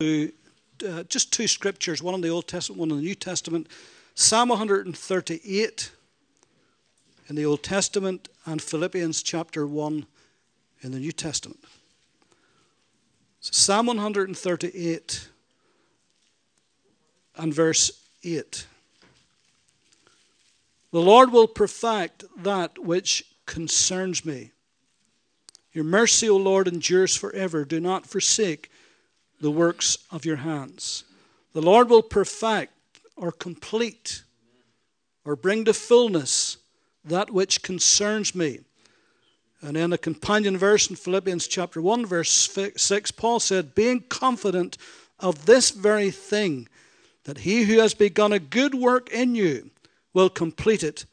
[0.00, 3.68] uh, just two scriptures, one in the Old Testament, one in the New Testament.
[4.14, 5.92] Psalm 138
[7.28, 10.06] in the Old Testament and Philippians chapter 1
[10.82, 11.60] in the New Testament.
[13.40, 15.28] So Psalm 138
[17.36, 17.90] and verse
[18.24, 18.66] 8.
[20.92, 24.50] The Lord will perfect that which concerns me.
[25.72, 27.64] Your mercy, O Lord, endures forever.
[27.64, 28.70] Do not forsake
[29.40, 31.04] the works of your hands.
[31.52, 32.72] The Lord will perfect
[33.16, 34.22] or complete
[35.24, 36.58] or bring to fullness
[37.04, 38.60] that which concerns me.
[39.62, 42.30] And in a companion verse in Philippians chapter 1, verse
[42.76, 44.78] 6, Paul said, Being confident
[45.18, 46.68] of this very thing,
[47.24, 49.70] that he who has begun a good work in you
[50.14, 51.04] will complete it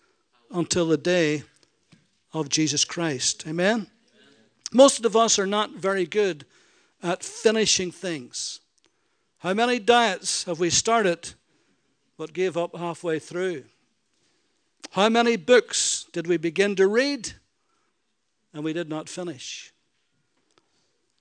[0.52, 1.44] until the day
[2.34, 3.46] of Jesus Christ.
[3.48, 3.88] Amen?
[4.72, 6.46] Most of us are not very good
[7.02, 8.60] at finishing things.
[9.40, 11.34] How many diets have we started
[12.18, 13.66] but gave up halfway through?
[14.92, 17.34] How many books did we begin to read
[18.54, 19.74] and we did not finish?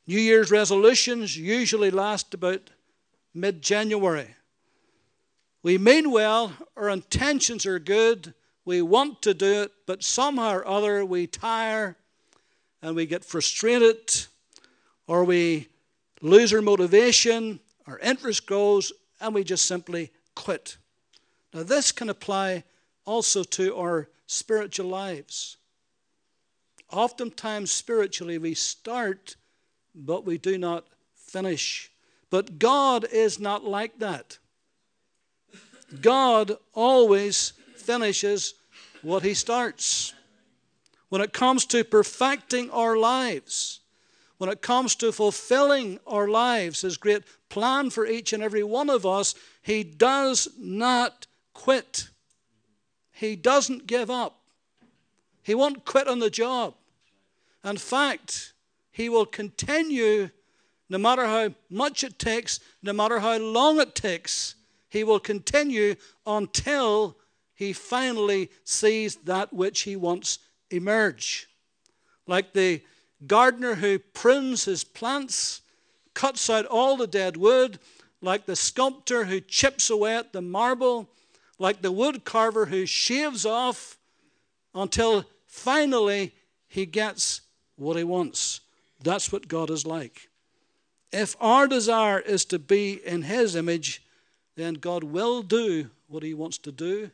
[0.06, 2.70] New Year's resolutions usually last about
[3.34, 4.34] mid January.
[5.62, 8.34] We mean well, our intentions are good,
[8.64, 11.96] we want to do it, but somehow or other we tire
[12.80, 14.26] and we get frustrated
[15.06, 15.68] or we
[16.20, 20.76] lose our motivation, our interest goes, and we just simply quit.
[21.54, 22.64] Now, this can apply
[23.04, 25.56] also to our spiritual lives.
[26.90, 29.36] Oftentimes, spiritually, we start,
[29.94, 31.90] but we do not finish.
[32.30, 34.38] But God is not like that.
[36.00, 38.54] God always finishes
[39.02, 40.12] what He starts.
[41.08, 43.80] When it comes to perfecting our lives,
[44.38, 48.90] when it comes to fulfilling our lives, His great plan for each and every one
[48.90, 52.10] of us, He does not quit.
[53.12, 54.40] He doesn't give up.
[55.42, 56.74] He won't quit on the job.
[57.64, 58.52] In fact,
[58.90, 60.30] He will continue
[60.88, 64.54] no matter how much it takes, no matter how long it takes.
[64.88, 65.96] He will continue
[66.26, 67.16] until
[67.54, 70.38] He finally sees that which He wants
[70.70, 71.48] emerge.
[72.26, 72.82] Like the
[73.24, 75.62] gardener who prunes his plants,
[76.14, 77.78] cuts out all the dead wood,
[78.20, 81.08] like the sculptor who chips away at the marble,
[81.58, 83.98] like the wood carver who shaves off
[84.74, 86.34] until finally
[86.66, 87.42] he gets
[87.76, 88.60] what he wants.
[89.02, 90.28] That's what God is like.
[91.12, 94.02] If our desire is to be in his image,
[94.56, 97.10] then God will do what he wants to do,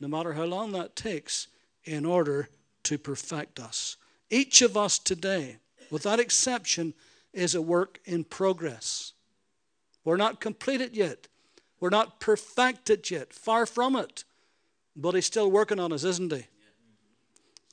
[0.00, 1.48] no matter how long that takes,
[1.84, 2.48] in order
[2.84, 3.96] to perfect us.
[4.30, 5.58] Each of us today,
[5.90, 6.94] without exception,
[7.32, 9.12] is a work in progress.
[10.04, 11.28] We're not completed yet.
[11.80, 13.32] We're not perfected yet.
[13.32, 14.24] Far from it.
[14.96, 16.46] But He's still working on us, isn't He?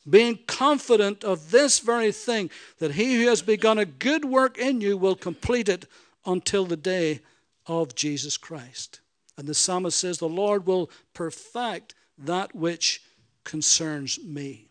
[0.10, 4.82] Being confident of this very thing, that He who has begun a good work in
[4.82, 5.86] you will complete it
[6.26, 7.20] until the day
[7.68, 9.00] of Jesus Christ.
[9.38, 13.04] And the psalmist says, The Lord will perfect that which
[13.44, 14.71] concerns me.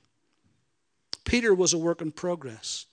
[1.30, 2.86] Peter was a work in progress.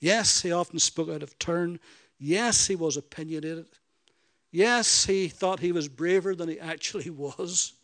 [0.00, 1.78] Yes, he often spoke out of turn.
[2.18, 3.66] Yes, he was opinionated.
[4.50, 7.74] Yes, he thought he was braver than he actually was.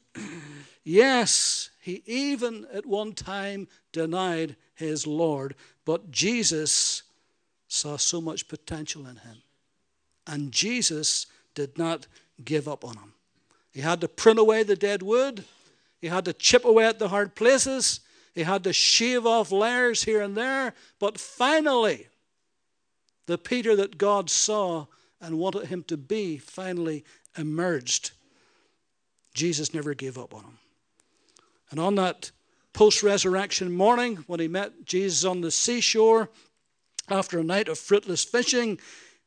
[0.84, 7.02] yes, he even at one time denied his Lord, but Jesus
[7.68, 9.42] saw so much potential in him.
[10.26, 12.06] And Jesus did not
[12.42, 13.12] give up on him.
[13.70, 15.44] He had to prune away the dead wood,
[16.00, 18.00] he had to chip away at the hard places,
[18.34, 20.74] he had to shave off layers here and there.
[20.98, 22.08] But finally,
[23.26, 24.86] the Peter that God saw
[25.20, 27.04] and wanted him to be finally
[27.38, 28.10] emerged.
[29.34, 30.58] Jesus never gave up on him.
[31.70, 32.30] And on that
[32.72, 36.28] post resurrection morning, when he met Jesus on the seashore
[37.08, 38.78] after a night of fruitless fishing,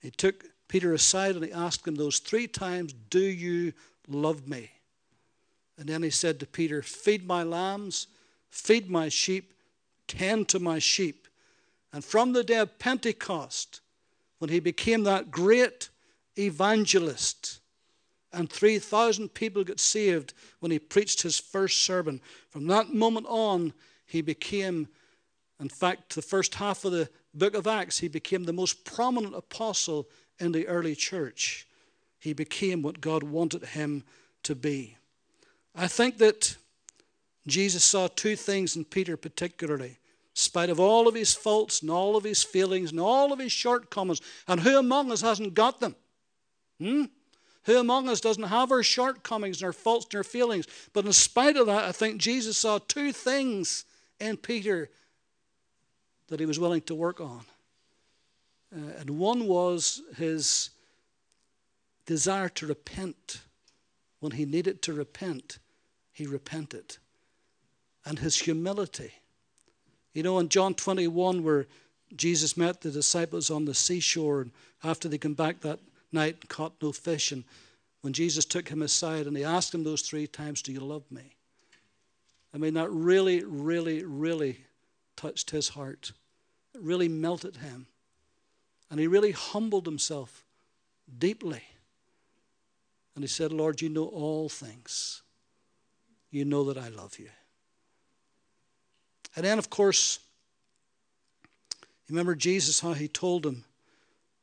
[0.02, 3.74] he took Peter aside and he asked him those three times, Do you
[4.08, 4.72] love me?
[5.78, 8.08] And then he said to Peter, Feed my lambs
[8.50, 9.54] feed my sheep,
[10.08, 11.28] tend to my sheep.
[11.94, 13.82] And from the day of Pentecost,
[14.40, 15.90] when he became that great
[16.38, 17.60] evangelist,
[18.34, 22.22] and 3,000 people got saved when he preached his first sermon.
[22.50, 23.74] From that moment on,
[24.06, 24.88] he became,
[25.60, 29.36] in fact, the first half of the book of Acts, he became the most prominent
[29.36, 30.08] apostle
[30.40, 31.68] in the early church.
[32.20, 34.04] He became what God wanted him
[34.44, 34.98] to be.
[35.76, 36.58] I think that
[37.48, 39.90] Jesus saw two things in Peter particularly.
[39.90, 39.98] In
[40.34, 43.52] spite of all of his faults and all of his failings and all of his
[43.52, 45.96] shortcomings, and who among us hasn't got them?
[46.80, 47.06] Hmm?
[47.64, 50.68] Who among us doesn't have our shortcomings and our faults and our feelings?
[50.94, 53.86] But in spite of that, I think Jesus saw two things
[54.20, 54.90] in Peter
[56.28, 57.42] that he was willing to work on.
[58.76, 60.70] Uh, and one was his
[62.06, 63.42] desire to repent.
[64.20, 65.60] When he needed to repent,
[66.12, 66.98] he repented.
[68.08, 69.12] And his humility.
[70.14, 71.68] You know, in John 21, where
[72.16, 74.52] Jesus met the disciples on the seashore, and
[74.82, 75.80] after they came back that
[76.14, 77.44] night and caught no fish, and
[78.02, 81.04] when Jesus took him aside and he asked him those three times, Do you love
[81.12, 81.36] me?
[82.54, 84.62] I mean, that really, really, really
[85.18, 86.14] touched his heart.
[86.74, 87.88] It really melted him.
[88.90, 90.46] And he really humbled himself
[91.20, 91.64] deeply.
[93.16, 95.22] And he said, Lord, you know all things.
[96.32, 97.30] You know that I love you.
[99.36, 100.20] And then, of course,
[102.10, 103.66] remember Jesus, how he told him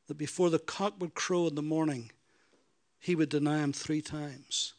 [0.07, 2.11] that before the cock would crow in the morning,
[2.99, 4.73] he would deny him three times.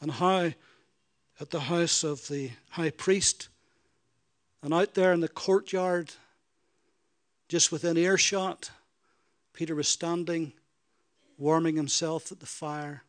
[0.00, 0.52] And how
[1.40, 3.48] at the house of the high priest
[4.62, 6.12] and out there in the courtyard,
[7.48, 8.70] just within earshot,
[9.52, 10.52] Peter was standing
[11.36, 13.02] warming himself at the fire.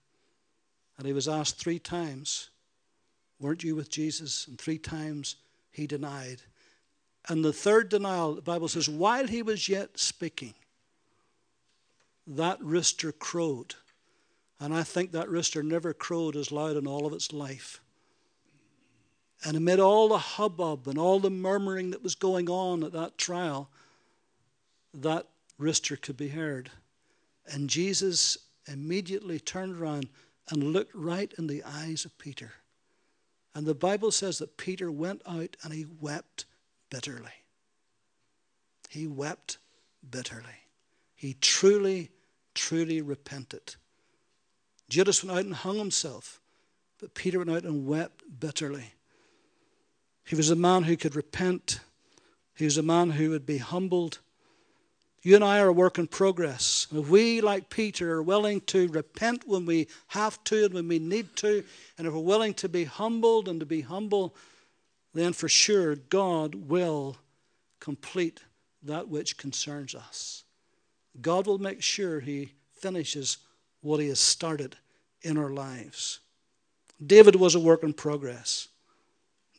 [0.98, 2.50] And he was asked three times,
[3.40, 4.48] Weren't you with Jesus?
[4.48, 5.36] And three times
[5.74, 6.44] he denied.
[7.28, 10.54] And the third denial, the Bible says, while he was yet speaking,
[12.28, 13.76] that rooster crowed.
[14.60, 17.82] And I think that rooster never crowed as loud in all of its life.
[19.44, 23.18] And amid all the hubbub and all the murmuring that was going on at that
[23.18, 23.70] trial,
[24.94, 25.28] that
[25.58, 26.72] rooster could be heard.
[27.48, 28.38] And Jesus
[28.68, 30.08] immediately turned around
[30.50, 32.54] and looked right in the eyes of Peter.
[33.56, 36.46] And the Bible says that Peter went out and he wept
[36.90, 37.32] bitterly.
[38.90, 39.58] He wept
[40.08, 40.68] bitterly.
[41.16, 42.12] He truly,
[42.54, 43.76] truly repented.
[44.90, 46.40] Judas went out and hung himself,
[47.00, 48.94] but Peter went out and wept bitterly.
[50.26, 51.80] He was a man who could repent,
[52.56, 54.20] he was a man who would be humbled
[55.24, 56.86] you and I are a work in progress.
[56.92, 61.00] If we, like Peter, are willing to repent when we have to and when we
[61.00, 61.64] need to,
[61.98, 64.36] and if we're willing to be humbled and to be humble,
[65.14, 67.16] then for sure God will
[67.80, 68.42] complete
[68.84, 70.44] that which concerns us.
[71.22, 73.38] God will make sure He finishes
[73.80, 74.76] what He has started
[75.22, 76.20] in our lives.
[77.06, 78.68] David was a work in progress.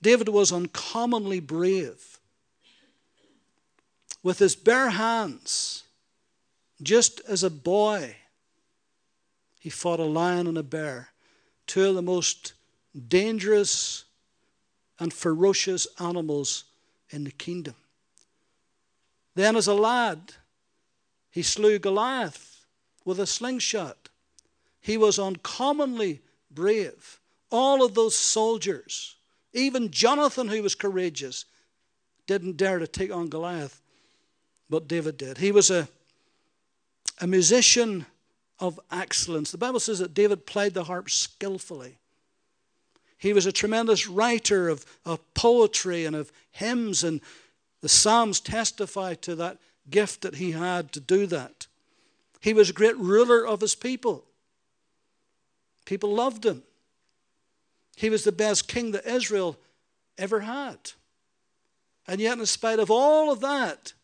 [0.03, 2.14] David was uncommonly brave
[4.25, 5.85] with his bare hands,
[6.83, 8.17] just as a boy.
[9.61, 11.11] He fought a lion and a bear,
[11.67, 12.55] two of the most
[13.09, 14.05] dangerous
[14.99, 16.65] and ferocious animals
[17.11, 17.75] in the kingdom.
[19.35, 20.33] Then, as a lad,
[21.31, 22.65] he slew Goliath
[23.05, 24.09] with a slingshot.
[24.81, 27.21] He was uncommonly brave.
[27.51, 29.17] All of those soldiers,
[29.53, 31.45] even Jonathan, who was courageous,
[32.27, 33.83] didn't dare to take on Goliath
[34.71, 35.39] but David did.
[35.39, 35.89] He was a,
[37.21, 38.07] a musician
[38.59, 39.51] of excellence.
[39.51, 41.99] The Bible says that David played the harp skillfully.
[43.19, 47.21] He was a tremendous writer of, of poetry and of hymns, and
[47.81, 49.59] the Psalms testify to that
[49.91, 51.67] gift that he had to do that.
[52.41, 54.25] He was a great ruler of his people.
[55.85, 56.63] People loved him.
[57.97, 59.57] He was the best king that Israel
[60.19, 60.93] ever had.
[62.07, 63.95] And yet, in spite of all of that,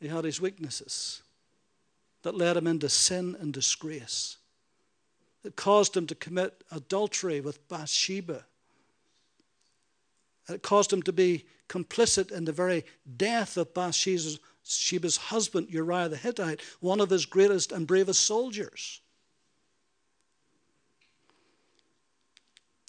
[0.00, 1.22] he had his weaknesses
[2.22, 4.38] that led him into sin and disgrace,
[5.42, 8.44] that caused him to commit adultery with Bathsheba.
[10.48, 12.84] It caused him to be complicit in the very
[13.16, 19.00] death of Bathsheba's husband, Uriah the Hittite, one of his greatest and bravest soldiers.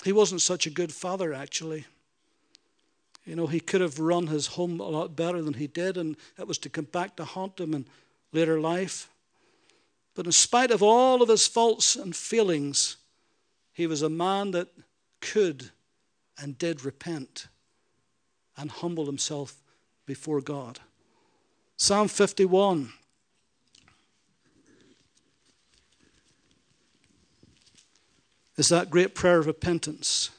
[0.03, 1.85] He wasn't such a good father, actually.
[3.31, 6.17] You know, he could have run his home a lot better than he did, and
[6.37, 7.85] it was to come back to haunt him in
[8.33, 9.07] later life.
[10.15, 12.97] But in spite of all of his faults and feelings,
[13.71, 14.67] he was a man that
[15.21, 15.69] could
[16.37, 17.47] and did repent
[18.57, 19.63] and humble himself
[20.05, 20.81] before God.
[21.77, 22.91] Psalm 51.
[28.57, 30.31] Is that great prayer of repentance.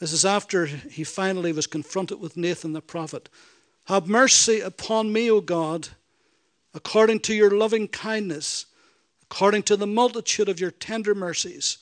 [0.00, 3.28] This is after he finally was confronted with Nathan the prophet.
[3.84, 5.88] Have mercy upon me, O God,
[6.74, 8.66] according to your loving kindness,
[9.22, 11.78] according to the multitude of your tender mercies.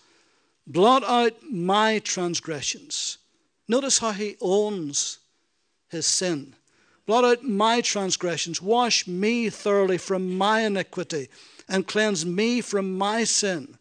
[0.67, 3.19] Blot out my transgressions.
[3.69, 5.19] Notice how he owns
[5.89, 6.55] his sin.
[7.07, 8.61] Blot out my transgressions.
[8.61, 11.29] Wash me thoroughly from my iniquity
[11.69, 13.79] and cleanse me from my sin.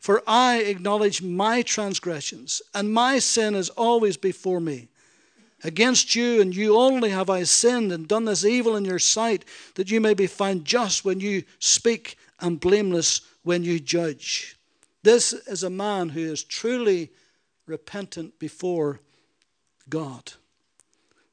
[0.00, 4.88] For I acknowledge my transgressions, and my sin is always before me.
[5.62, 9.44] Against you and you only have I sinned and done this evil in your sight,
[9.74, 14.56] that you may be found just when you speak and blameless when you judge.
[15.02, 17.10] This is a man who is truly
[17.66, 19.00] repentant before
[19.90, 20.32] God.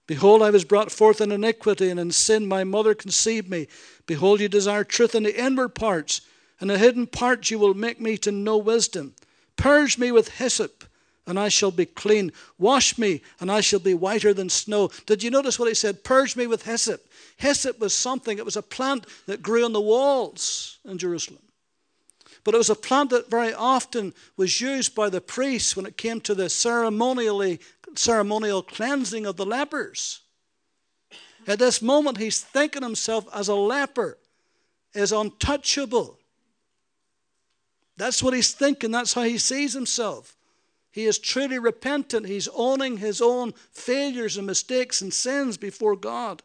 [0.08, 3.68] Behold, I was brought forth in iniquity, and in sin my mother conceived me.
[4.06, 6.20] Behold, you desire truth in the inward parts,
[6.60, 9.14] and the hidden parts you will make me to know wisdom.
[9.56, 10.84] Purge me with hyssop,
[11.26, 12.32] and I shall be clean.
[12.58, 14.90] Wash me, and I shall be whiter than snow.
[15.06, 16.04] Did you notice what he said?
[16.04, 17.06] Purge me with hyssop.
[17.38, 21.42] Hyssop was something, it was a plant that grew on the walls in Jerusalem.
[22.44, 25.98] But it was a plant that very often was used by the priests when it
[25.98, 27.60] came to the ceremonially,
[27.96, 30.22] ceremonial cleansing of the lepers.
[31.46, 34.18] At this moment, he's thinking himself as a leper,
[34.94, 36.17] is untouchable.
[37.98, 38.92] That's what he's thinking.
[38.92, 40.36] That's how he sees himself.
[40.92, 42.28] He is truly repentant.
[42.28, 46.42] He's owning his own failures and mistakes and sins before God.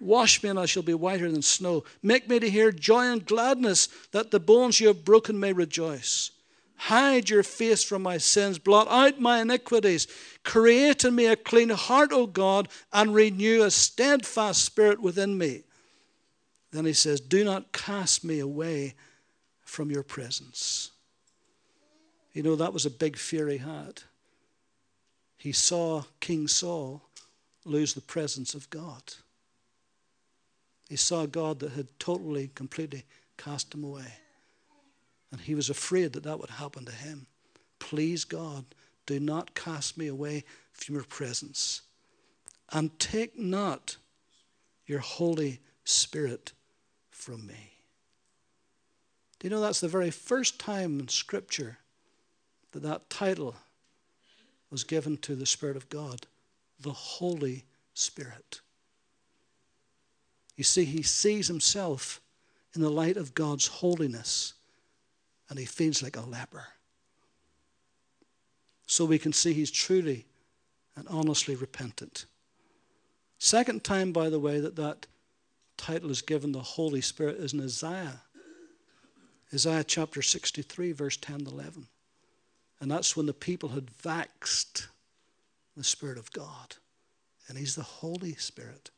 [0.00, 1.84] Wash me, and I shall be whiter than snow.
[2.02, 6.30] Make me to hear joy and gladness, that the bones you have broken may rejoice.
[6.76, 10.06] Hide your face from my sins, blot out my iniquities.
[10.44, 15.64] Create in me a clean heart, O God, and renew a steadfast spirit within me.
[16.70, 18.94] Then he says, Do not cast me away
[19.68, 20.92] from your presence.
[22.32, 24.02] You know, that was a big fear he had.
[25.36, 27.02] He saw King Saul
[27.66, 29.02] lose the presence of God.
[30.88, 33.04] He saw God that had totally, completely
[33.36, 34.10] cast him away.
[35.30, 37.26] And he was afraid that that would happen to him.
[37.78, 38.64] Please, God,
[39.04, 41.82] do not cast me away from your presence.
[42.72, 43.98] And take not
[44.86, 46.52] your Holy Spirit
[47.10, 47.77] from me.
[49.38, 51.78] Do you know that's the very first time in Scripture
[52.72, 53.54] that that title
[54.70, 56.26] was given to the Spirit of God?
[56.80, 57.64] The Holy
[57.94, 58.60] Spirit.
[60.56, 62.20] You see, he sees himself
[62.74, 64.54] in the light of God's holiness
[65.48, 66.66] and he feels like a leper.
[68.86, 70.26] So we can see he's truly
[70.96, 72.26] and honestly repentant.
[73.38, 75.06] Second time, by the way, that that
[75.76, 78.22] title is given the Holy Spirit is in Isaiah.
[79.52, 81.86] Isaiah chapter 63, verse 10 to 11.
[82.80, 84.88] And that's when the people had vexed
[85.76, 86.76] the Spirit of God.
[87.48, 88.90] And He's the Holy Spirit.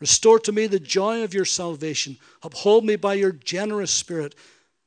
[0.00, 2.18] Restore to me the joy of your salvation.
[2.42, 4.34] Uphold me by your generous spirit.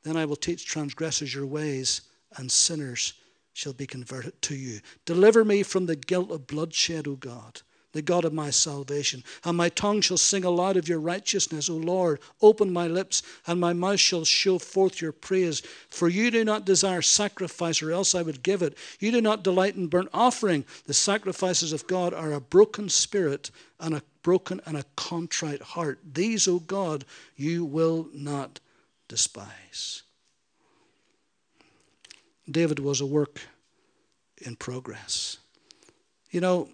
[0.03, 2.01] Then I will teach transgressors your ways,
[2.37, 3.13] and sinners
[3.53, 4.81] shall be converted to you.
[5.05, 7.61] Deliver me from the guilt of bloodshed, O God
[7.91, 9.23] the God of my salvation.
[9.43, 12.19] And my tongue shall sing aloud of your righteousness, O Lord.
[12.41, 15.61] Open my lips, and my mouth shall show forth your praise.
[15.89, 18.77] For you do not desire sacrifice, or else I would give it.
[18.99, 20.65] You do not delight in burnt offering.
[20.85, 25.99] The sacrifices of God are a broken spirit and a broken and a contrite heart.
[26.13, 27.05] These, O God,
[27.35, 28.59] you will not
[29.07, 30.03] despise.
[32.49, 33.41] David was a work
[34.37, 35.37] in progress.
[36.31, 36.69] You know,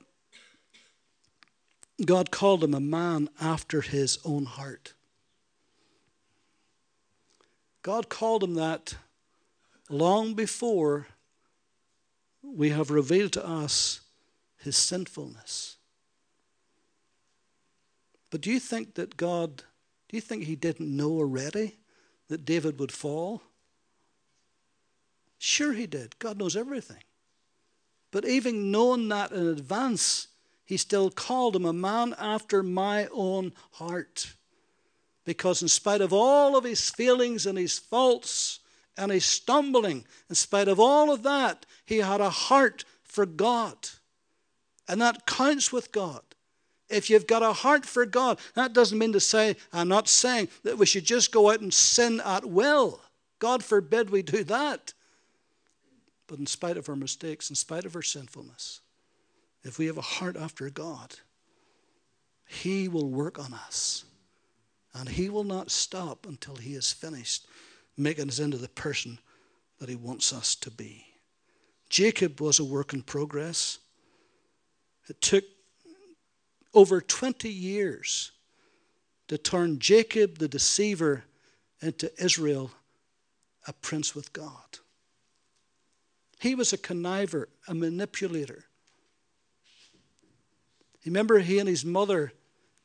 [2.03, 4.93] God called him a man after his own heart.
[7.81, 8.95] God called him that
[9.89, 11.07] long before
[12.41, 14.01] we have revealed to us
[14.57, 15.77] his sinfulness.
[18.29, 19.57] But do you think that God,
[20.09, 21.77] do you think he didn't know already
[22.27, 23.41] that David would fall?
[25.37, 26.17] Sure, he did.
[26.19, 27.03] God knows everything.
[28.11, 30.27] But even knowing that in advance,
[30.65, 34.33] he still called him a man after my own heart.
[35.23, 38.59] Because, in spite of all of his feelings and his faults
[38.97, 43.75] and his stumbling, in spite of all of that, he had a heart for God.
[44.87, 46.21] And that counts with God.
[46.89, 50.49] If you've got a heart for God, that doesn't mean to say, I'm not saying
[50.63, 53.01] that we should just go out and sin at will.
[53.39, 54.93] God forbid we do that.
[56.27, 58.81] But in spite of our mistakes, in spite of our sinfulness,
[59.65, 61.15] if we have a heart after God,
[62.45, 64.05] He will work on us.
[64.93, 67.47] And He will not stop until He is finished
[67.97, 69.19] making us into the person
[69.79, 71.05] that He wants us to be.
[71.89, 73.79] Jacob was a work in progress.
[75.09, 75.43] It took
[76.73, 78.31] over 20 years
[79.27, 81.23] to turn Jacob the deceiver
[81.81, 82.71] into Israel,
[83.67, 84.79] a prince with God.
[86.39, 88.65] He was a conniver, a manipulator.
[91.05, 92.33] Remember, he and his mother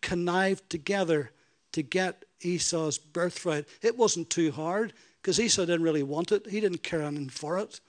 [0.00, 1.30] connived together
[1.72, 3.66] to get Esau's birthright.
[3.82, 6.46] It wasn't too hard because Esau didn't really want it.
[6.48, 7.80] He didn't care anything for it.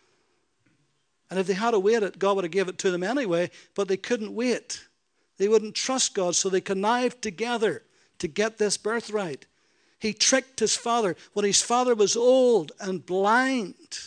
[1.29, 3.50] And if they had to wait it, God would have given it to them anyway,
[3.73, 4.85] but they couldn't wait.
[5.38, 7.83] They wouldn't trust God, so they connived together
[8.19, 9.45] to get this birthright.
[9.97, 13.97] He tricked his father when his father was old and blind.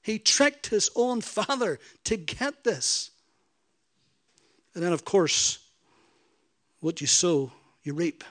[0.00, 3.10] He tricked his own father to get this.
[4.78, 5.58] And then, of course,
[6.78, 7.50] what you sow,
[7.82, 8.22] you reap.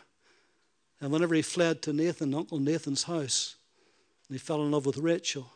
[1.01, 3.57] And whenever he fled to Nathan, Uncle Nathan's house,
[4.29, 5.51] he fell in love with Rachel,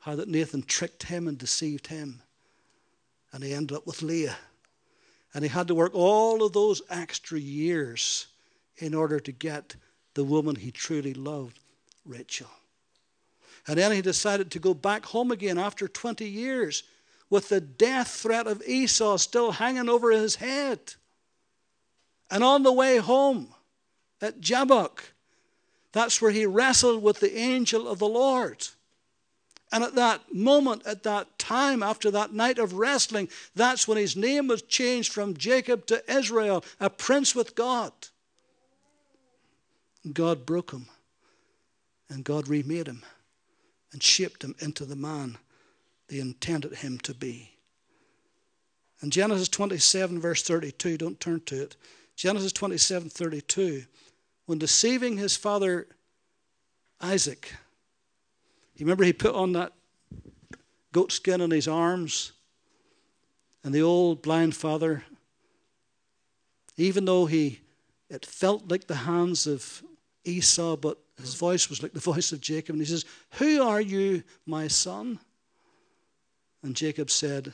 [0.00, 2.20] how that Nathan tricked him and deceived him.
[3.32, 4.36] And he ended up with Leah.
[5.32, 8.26] And he had to work all of those extra years
[8.76, 9.76] in order to get
[10.12, 11.58] the woman he truly loved,
[12.04, 12.50] Rachel.
[13.66, 16.82] And then he decided to go back home again after 20 years
[17.30, 20.94] with the death threat of Esau still hanging over his head.
[22.30, 23.48] And on the way home
[24.20, 25.12] at Jabbok,
[25.92, 28.66] that's where he wrestled with the angel of the Lord.
[29.72, 34.16] And at that moment, at that time, after that night of wrestling, that's when his
[34.16, 37.92] name was changed from Jacob to Israel, a prince with God.
[40.12, 40.86] God broke him,
[42.08, 43.02] and God remade him
[43.92, 45.38] and shaped him into the man
[46.08, 47.50] they intended him to be.
[49.02, 51.76] In Genesis 27, verse 32, don't turn to it.
[52.16, 53.84] Genesis 27, 32,
[54.46, 55.86] when deceiving his father
[57.00, 57.52] Isaac,
[58.76, 59.72] you remember he put on that
[60.92, 62.32] goat skin on his arms,
[63.62, 65.04] and the old blind father,
[66.76, 67.60] even though he
[68.10, 69.82] it felt like the hands of
[70.24, 73.80] Esau, but his voice was like the voice of Jacob, and he says, Who are
[73.80, 75.18] you, my son?
[76.64, 77.52] And Jacob said,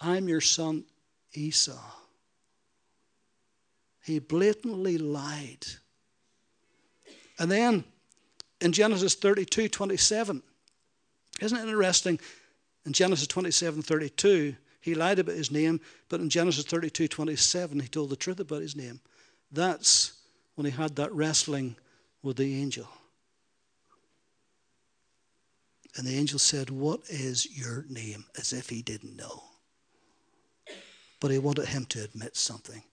[0.00, 0.84] I'm your son
[1.32, 1.78] Esau.
[4.04, 5.64] He blatantly lied.
[7.38, 7.84] And then
[8.60, 10.42] in Genesis 32 27,
[11.40, 12.18] isn't it interesting?
[12.84, 17.86] In Genesis 27 32, he lied about his name, but in Genesis 32 27, he
[17.86, 19.00] told the truth about his name.
[19.52, 20.14] That's
[20.56, 21.76] when he had that wrestling
[22.24, 22.88] with the angel.
[25.98, 28.24] And the angel said, What is your name?
[28.38, 29.42] as if he didn't know.
[31.18, 32.84] But he wanted him to admit something.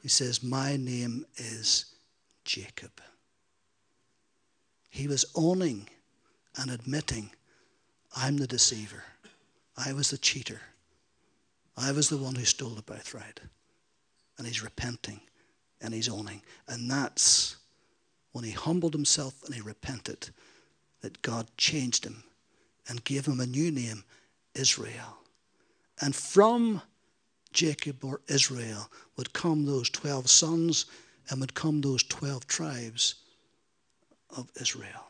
[0.00, 1.86] He says, My name is
[2.44, 2.92] Jacob.
[4.90, 5.88] He was owning
[6.56, 7.30] and admitting,
[8.16, 9.02] I'm the deceiver.
[9.76, 10.60] I was the cheater.
[11.76, 13.40] I was the one who stole the birthright.
[14.38, 15.20] And he's repenting
[15.80, 16.42] and he's owning.
[16.68, 17.56] And that's
[18.30, 20.28] when he humbled himself and he repented
[21.00, 22.22] that God changed him
[22.88, 24.04] and gave him a new name,
[24.54, 25.18] Israel.
[26.00, 26.82] And from
[27.52, 30.86] Jacob or Israel would come those 12 sons
[31.28, 33.14] and would come those 12 tribes
[34.36, 35.06] of Israel.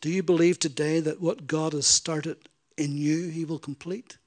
[0.00, 2.36] Do you believe today that what God has started
[2.76, 4.18] in you, He will complete?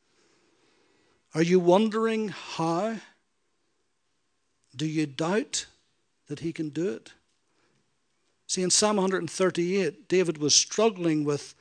[1.34, 2.96] Are you wondering how?
[4.76, 5.66] Do you doubt
[6.28, 7.12] that He can do it?
[8.48, 11.56] See, in Psalm 138, David was struggling with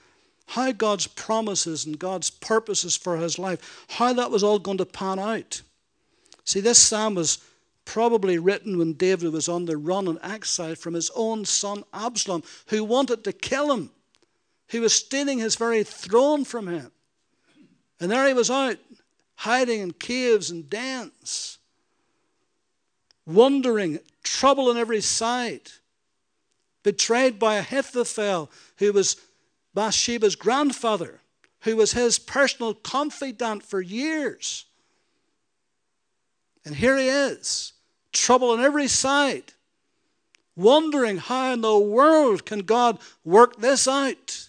[0.49, 4.87] how God's promises and God's purposes for his life, how that was all going to
[4.87, 5.63] pan out.
[6.45, 7.39] See, this psalm was
[7.87, 12.43] probably written when David was on the run and exile from his own son Absalom,
[12.69, 13.91] who wanted to kill him,
[14.69, 16.91] He was stealing his very throne from him.
[18.01, 18.79] And there he was out,
[19.37, 21.59] hiding in caves and dens,
[23.25, 25.71] wandering, trouble on every side
[26.85, 29.17] betrayed by Ahithophel, who was
[29.75, 31.21] Bathsheba's grandfather,
[31.63, 34.67] who was his personal confidant for years.
[36.65, 37.73] And here he is,
[38.13, 39.53] trouble on every side,
[40.55, 44.49] wondering how in the world can God work this out?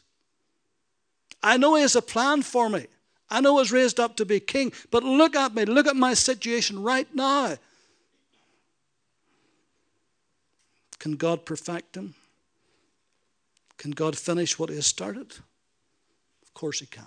[1.42, 2.86] I know he has a plan for me.
[3.30, 6.14] I know he's raised up to be king, but look at me, look at my
[6.14, 7.58] situation right now.
[11.00, 12.14] Can God perfect him?
[13.78, 15.32] Can God finish what He has started?
[16.42, 17.04] Of course He can.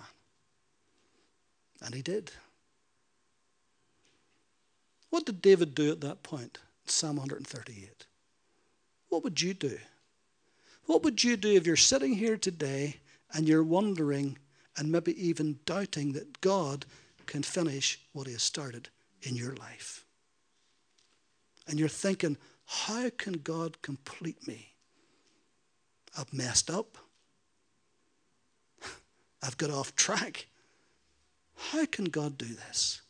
[1.81, 2.31] And He did.
[5.09, 6.59] What did David do at that point?
[6.85, 8.05] Psalm 138.
[9.09, 9.77] What would you do?
[10.85, 12.97] What would you do if you're sitting here today
[13.33, 14.37] and you're wondering
[14.77, 16.85] and maybe even doubting that God
[17.25, 18.89] can finish what He has started
[19.21, 20.05] in your life?
[21.67, 24.68] And you're thinking, how can God complete me?
[26.19, 26.97] I've messed up.
[29.41, 30.47] I've got off track.
[31.55, 33.01] How can God do this?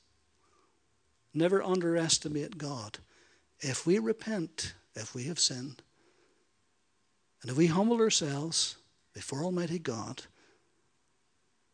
[1.33, 2.99] Never underestimate God
[3.61, 5.81] if we repent, if we have sinned,
[7.41, 8.75] and if we humble ourselves
[9.13, 10.23] before Almighty God,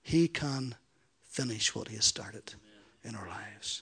[0.02, 0.76] He can
[1.22, 2.54] finish what He has started
[3.04, 3.82] in our lives.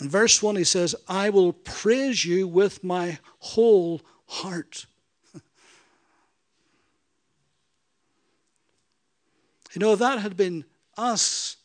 [0.00, 4.86] In verse 1, He says, I will praise you with my whole heart.
[9.74, 10.64] You know, if that had been
[10.96, 11.56] us,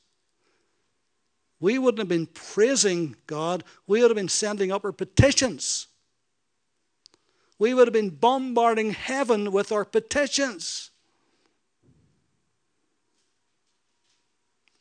[1.60, 5.88] we wouldn't have been praising God, we would have been sending up our petitions
[7.60, 10.89] we would have been bombarding heaven with our petitions.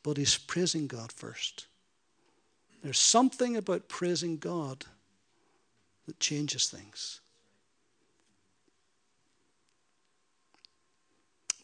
[0.05, 1.67] But he's praising God first.
[2.83, 4.85] There's something about praising God
[6.07, 7.21] that changes things.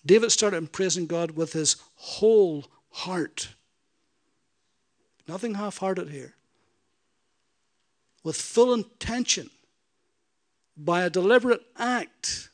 [0.07, 3.49] David started praising God with his whole heart.
[5.27, 6.35] Nothing half hearted here.
[8.23, 9.51] With full intention
[10.77, 12.51] by a deliberate act,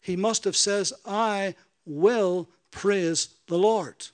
[0.00, 4.06] he must have says, I will praise the Lord.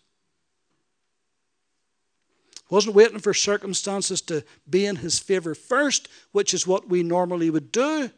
[2.70, 7.50] Wasn't waiting for circumstances to be in his favor first, which is what we normally
[7.50, 8.10] would do.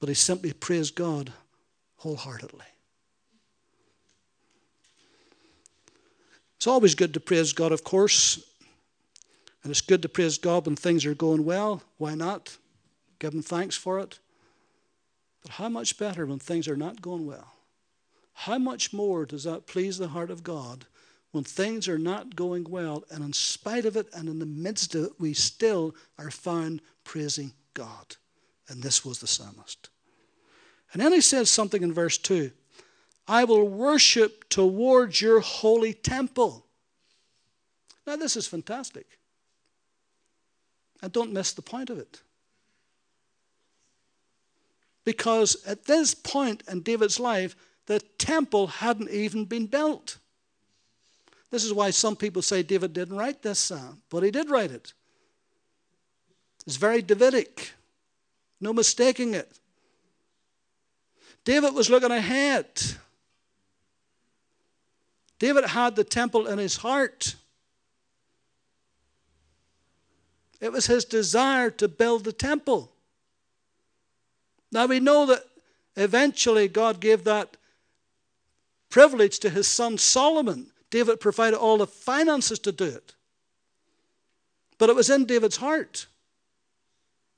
[0.00, 1.32] But he simply praised God
[1.96, 2.64] wholeheartedly.
[6.56, 8.42] It's always good to praise God, of course.
[9.62, 11.82] And it's good to praise God when things are going well.
[11.98, 12.56] Why not?
[13.18, 14.18] Give Him thanks for it.
[15.42, 17.52] But how much better when things are not going well?
[18.32, 20.86] How much more does that please the heart of God
[21.32, 24.94] when things are not going well, and in spite of it and in the midst
[24.94, 28.16] of it, we still are found praising God?
[28.68, 29.88] And this was the psalmist.
[30.92, 32.50] And then he says something in verse 2
[33.28, 36.64] I will worship towards your holy temple.
[38.06, 39.06] Now, this is fantastic.
[41.02, 42.22] And don't miss the point of it.
[45.04, 50.18] Because at this point in David's life, the temple hadn't even been built.
[51.50, 54.70] This is why some people say David didn't write this psalm, but he did write
[54.70, 54.92] it.
[56.66, 57.72] It's very Davidic,
[58.60, 59.58] no mistaking it.
[61.46, 62.66] David was looking ahead.
[65.38, 67.36] David had the temple in his heart.
[70.60, 72.90] It was his desire to build the temple.
[74.72, 75.44] Now we know that
[75.94, 77.56] eventually God gave that
[78.90, 80.72] privilege to his son Solomon.
[80.90, 83.14] David provided all the finances to do it.
[84.78, 86.08] But it was in David's heart.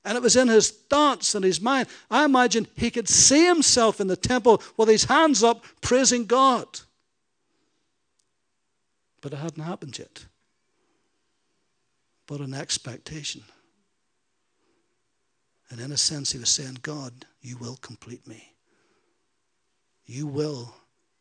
[0.05, 1.89] And it was in his thoughts and his mind.
[2.11, 6.67] I imagine he could see himself in the temple with his hands up praising God.
[9.21, 10.25] But it hadn't happened yet
[12.29, 13.43] but an expectation.
[15.71, 18.53] And in a sense, he was saying, God, you will complete me.
[20.07, 20.75] You will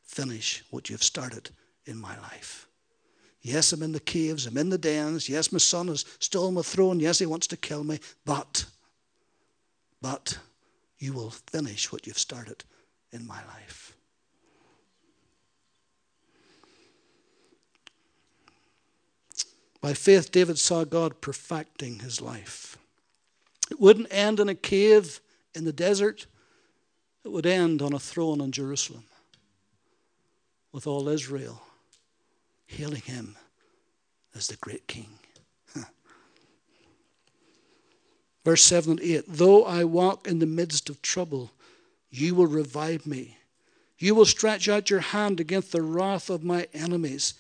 [0.04, 1.50] finish what you've started
[1.86, 2.68] in my life.
[3.48, 5.30] Yes, I'm in the caves, I'm in the dens.
[5.30, 7.00] Yes, my son has stolen the throne.
[7.00, 7.98] Yes, he wants to kill me.
[8.26, 8.66] But,
[10.02, 10.38] but,
[11.00, 12.66] you will finish what you've started
[13.14, 13.94] in my life.
[19.80, 22.78] By faith, David saw God perfecting his life.
[23.72, 25.22] It wouldn't end in a cave
[25.56, 26.28] in the desert,
[27.24, 29.06] it would end on a throne in Jerusalem
[30.74, 31.62] with all Israel
[32.68, 33.36] hailing him
[34.36, 35.10] as the great king.
[38.46, 41.52] Verse 7 and 8 Though I walk in the midst of trouble,
[42.10, 43.38] you will revive me.
[43.98, 47.34] You will stretch out your hand against the wrath of my enemies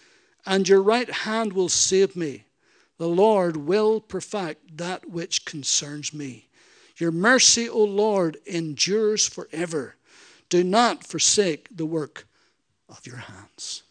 [0.47, 2.45] and your right hand will save me.
[2.97, 6.47] The Lord will perfect that which concerns me.
[6.95, 9.95] Your mercy, O Lord, endures forever.
[10.49, 12.25] Do not forsake the work
[12.89, 13.83] of your hands.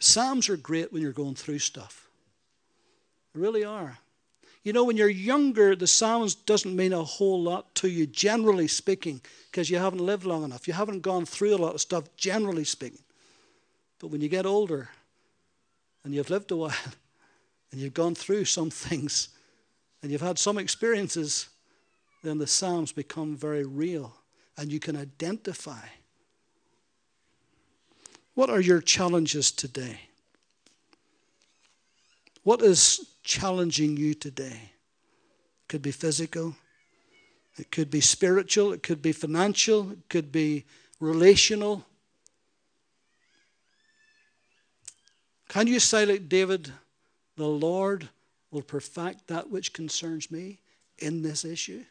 [0.00, 2.08] Psalms are great when you're going through stuff.
[3.34, 3.98] They really are.
[4.62, 8.68] You know, when you're younger, the Psalms doesn't mean a whole lot to you, generally
[8.68, 10.68] speaking, because you haven't lived long enough.
[10.68, 13.02] You haven't gone through a lot of stuff, generally speaking.
[13.98, 14.90] But when you get older
[16.04, 16.72] and you've lived a while
[17.72, 19.28] and you've gone through some things
[20.02, 21.48] and you've had some experiences,
[22.22, 24.14] then the Psalms become very real
[24.56, 25.86] and you can identify.
[28.38, 29.98] What are your challenges today?
[32.44, 34.60] What is challenging you today?
[34.62, 36.54] It could be physical,
[37.58, 40.66] it could be spiritual, it could be financial, it could be
[41.00, 41.84] relational.
[45.48, 46.72] Can you say, like David,
[47.34, 48.08] the Lord
[48.52, 50.60] will perfect that which concerns me
[50.98, 51.82] in this issue?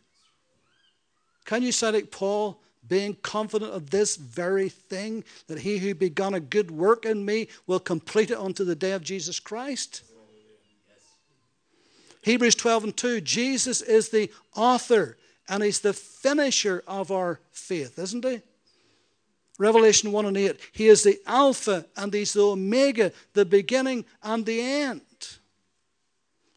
[1.43, 6.33] Can you say, like Paul, being confident of this very thing, that he who begun
[6.33, 10.03] a good work in me will complete it unto the day of Jesus Christ?
[12.21, 17.97] Hebrews 12 and 2 Jesus is the author and he's the finisher of our faith,
[17.97, 18.41] isn't he?
[19.57, 24.45] Revelation 1 and 8 He is the Alpha and he's the Omega, the beginning and
[24.45, 25.01] the end.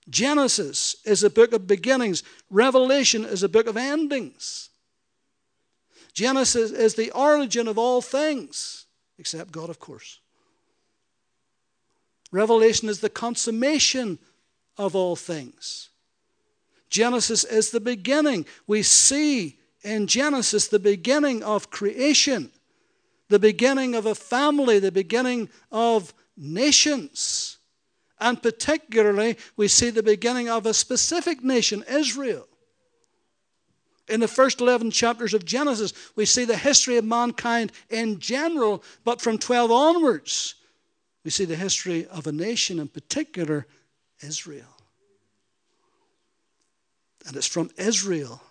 [0.08, 4.69] Genesis is a book of beginnings, Revelation is a book of endings.
[6.20, 8.84] Genesis is the origin of all things,
[9.18, 10.20] except God, of course.
[12.30, 14.18] Revelation is the consummation
[14.76, 15.88] of all things.
[16.90, 18.44] Genesis is the beginning.
[18.66, 22.50] We see in Genesis the beginning of creation,
[23.30, 27.56] the beginning of a family, the beginning of nations.
[28.20, 32.46] And particularly, we see the beginning of a specific nation, Israel.
[34.10, 38.82] In the first 11 chapters of Genesis, we see the history of mankind in general,
[39.04, 40.56] but from 12 onwards,
[41.24, 43.66] we see the history of a nation, in particular,
[44.20, 44.76] Israel.
[47.24, 48.42] And it's from Israel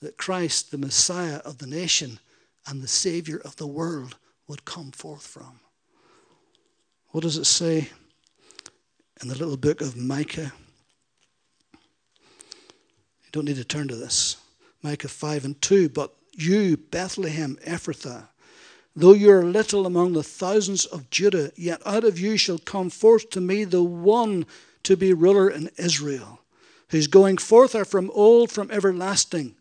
[0.00, 2.18] that Christ, the Messiah of the nation
[2.66, 4.16] and the Savior of the world,
[4.48, 5.60] would come forth from.
[7.08, 7.90] What does it say
[9.20, 10.52] in the little book of Micah?
[13.30, 14.38] You don't need to turn to this.
[14.82, 15.90] Micah 5 and 2.
[15.90, 18.26] But you, Bethlehem Ephrathah,
[18.96, 22.90] though you are little among the thousands of Judah, yet out of you shall come
[22.90, 24.46] forth to me the one
[24.82, 26.40] to be ruler in Israel,
[26.88, 29.54] whose going forth are from old, from everlasting.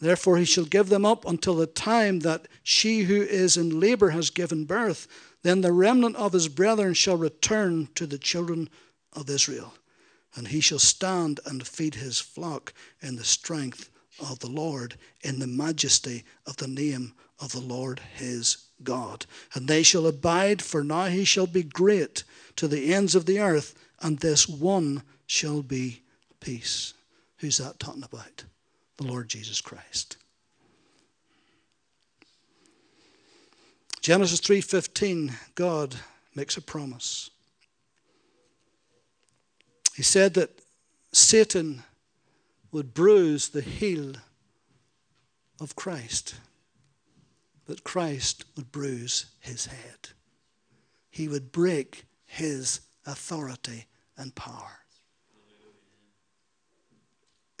[0.00, 4.10] Therefore he shall give them up until the time that she who is in labor
[4.10, 5.06] has given birth.
[5.42, 8.70] Then the remnant of his brethren shall return to the children
[9.12, 9.74] of Israel
[10.34, 15.38] and he shall stand and feed his flock in the strength of the Lord, in
[15.38, 19.26] the majesty of the name of the Lord his God.
[19.54, 22.24] And they shall abide, for now he shall be great
[22.56, 26.02] to the ends of the earth, and this one shall be
[26.40, 26.94] peace.
[27.38, 28.44] Who's that talking about?
[28.96, 30.16] The Lord Jesus Christ.
[34.00, 35.94] Genesis 3:15 God
[36.34, 37.30] makes a promise.
[39.98, 40.62] He said that
[41.10, 41.82] Satan
[42.70, 44.12] would bruise the heel
[45.60, 46.36] of Christ,
[47.66, 50.10] but Christ would bruise his head.
[51.10, 54.84] He would break his authority and power.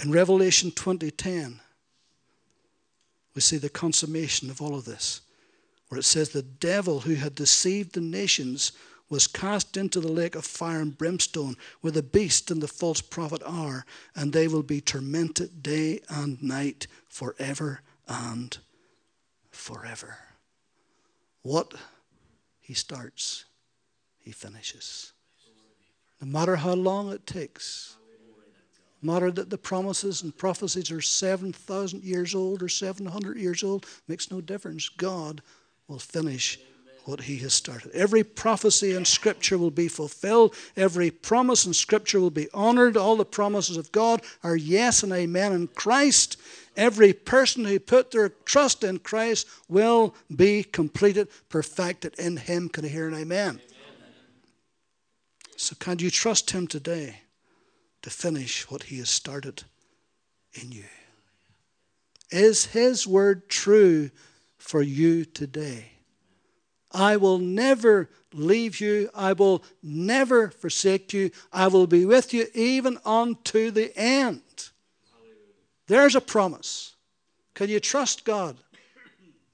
[0.00, 1.58] In Revelation 20:10,
[3.34, 5.22] we see the consummation of all of this,
[5.88, 8.70] where it says the devil who had deceived the nations
[9.10, 13.00] was cast into the lake of fire and brimstone, where the beast and the false
[13.00, 18.58] prophet are, and they will be tormented day and night forever and
[19.50, 20.18] forever.
[21.42, 21.74] What
[22.60, 23.44] he starts,
[24.18, 25.12] he finishes.
[26.20, 27.96] No matter how long it takes,
[29.00, 33.86] no matter that the promises and prophecies are 7,000 years old or 700 years old,
[34.08, 34.88] makes no difference.
[34.88, 35.40] God
[35.86, 36.58] will finish
[37.08, 37.90] what he has started.
[37.92, 40.54] Every prophecy in Scripture will be fulfilled.
[40.76, 42.98] Every promise in Scripture will be honored.
[42.98, 46.36] All the promises of God are yes and amen in Christ.
[46.76, 52.68] Every person who put their trust in Christ will be completed, perfected in him.
[52.68, 53.48] Can I hear an amen?
[53.48, 53.60] amen?
[55.56, 57.22] So, can you trust him today
[58.02, 59.64] to finish what he has started
[60.52, 60.84] in you?
[62.30, 64.10] Is his word true
[64.58, 65.92] for you today?
[66.92, 69.10] I will never leave you.
[69.14, 71.30] I will never forsake you.
[71.52, 74.42] I will be with you even unto the end.
[75.86, 76.94] There's a promise.
[77.54, 78.56] Can you trust God?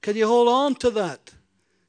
[0.01, 1.31] Can you hold on to that?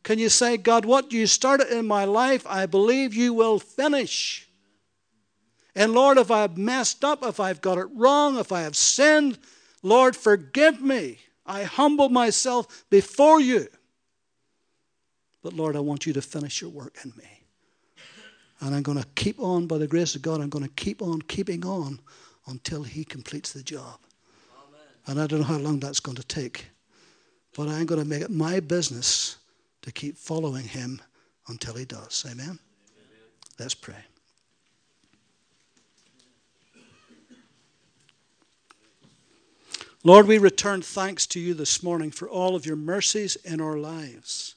[0.03, 4.49] Can you say, God, what you started in my life, I believe you will finish.
[5.75, 9.37] And Lord, if I've messed up, if I've got it wrong, if I have sinned,
[9.83, 11.19] Lord, forgive me.
[11.45, 13.67] I humble myself before you.
[15.47, 17.45] But Lord, I want you to finish your work in me.
[18.59, 21.01] And I'm going to keep on, by the grace of God, I'm going to keep
[21.01, 22.01] on keeping on
[22.49, 24.01] until He completes the job.
[24.59, 24.81] Amen.
[25.07, 26.67] And I don't know how long that's going to take.
[27.57, 29.37] But I'm going to make it my business
[29.83, 31.01] to keep following Him
[31.47, 32.27] until He does.
[32.29, 32.47] Amen?
[32.47, 32.59] Amen.
[33.57, 33.95] Let's pray.
[40.03, 43.79] Lord, we return thanks to you this morning for all of your mercies in our
[43.79, 44.56] lives.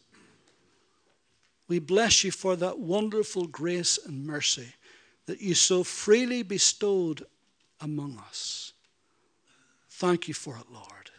[1.69, 4.73] We bless you for that wonderful grace and mercy
[5.27, 7.25] that you so freely bestowed
[7.79, 8.73] among us.
[9.87, 11.11] Thank you for it, Lord.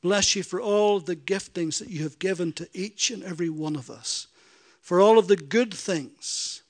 [0.00, 3.74] Bless you for all the giftings that you have given to each and every one
[3.74, 4.28] of us,
[4.80, 6.62] for all of the good things.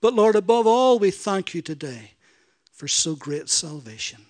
[0.00, 2.10] But Lord, above all, we thank you today
[2.72, 4.26] for so great salvation.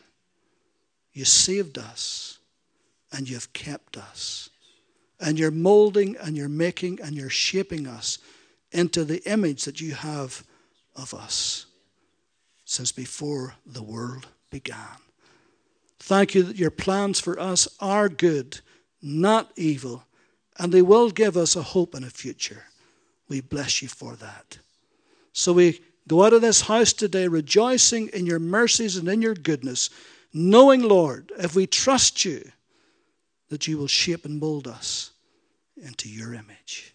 [1.14, 2.38] You saved us
[3.10, 4.50] and you've kept us.
[5.20, 8.18] And you're molding and you're making and you're shaping us
[8.72, 10.44] into the image that you have
[10.96, 11.66] of us
[12.64, 14.98] since before the world began.
[16.00, 18.60] Thank you that your plans for us are good,
[19.00, 20.04] not evil,
[20.58, 22.64] and they will give us a hope and a future.
[23.28, 24.58] We bless you for that.
[25.32, 29.34] So we go out of this house today rejoicing in your mercies and in your
[29.34, 29.90] goodness,
[30.32, 32.50] knowing, Lord, if we trust you,
[33.54, 35.12] that you will shape and mold us
[35.80, 36.92] into your image.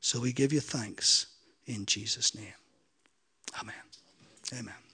[0.00, 1.28] So we give you thanks
[1.64, 2.52] in Jesus' name.
[3.58, 3.74] Amen.
[4.52, 4.87] Amen.